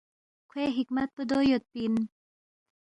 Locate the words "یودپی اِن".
1.49-1.95